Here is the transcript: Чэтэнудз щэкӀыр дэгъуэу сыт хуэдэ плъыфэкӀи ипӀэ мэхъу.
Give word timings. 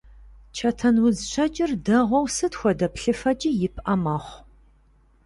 Чэтэнудз 0.57 1.19
щэкӀыр 1.31 1.71
дэгъуэу 1.85 2.25
сыт 2.35 2.53
хуэдэ 2.59 2.87
плъыфэкӀи 2.95 3.51
ипӀэ 3.65 3.93
мэхъу. 4.03 4.39